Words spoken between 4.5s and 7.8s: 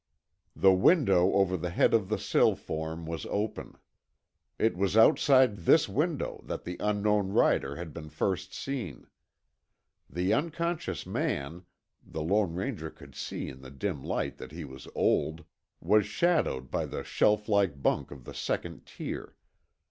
It was outside this window that the unknown rider